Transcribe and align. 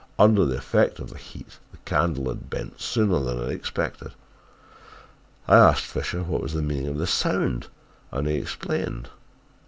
Under 0.17 0.45
the 0.45 0.57
effect 0.57 0.97
of 0.97 1.11
the 1.11 1.17
heat 1.19 1.59
the 1.71 1.77
candle 1.85 2.27
had 2.29 2.49
bent 2.49 2.81
sooner 2.81 3.19
than 3.19 3.37
I 3.37 3.41
had 3.43 3.51
expected. 3.51 4.13
I 5.47 5.55
asked 5.57 5.83
Fisher 5.85 6.23
what 6.23 6.41
was 6.41 6.53
the 6.55 6.63
meaning 6.63 6.87
of 6.87 6.97
the 6.97 7.05
sound 7.05 7.67
and 8.11 8.27
he 8.27 8.33
explained. 8.33 9.09